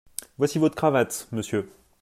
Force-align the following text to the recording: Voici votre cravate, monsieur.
Voici 0.39 0.57
votre 0.57 0.73
cravate, 0.75 1.27
monsieur. 1.31 1.69